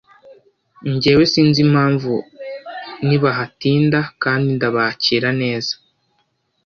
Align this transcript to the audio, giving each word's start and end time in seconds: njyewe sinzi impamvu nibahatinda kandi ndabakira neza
njyewe 0.91 1.23
sinzi 1.31 1.59
impamvu 1.67 2.13
nibahatinda 3.07 3.99
kandi 4.23 4.47
ndabakira 4.57 5.29
neza 5.41 5.73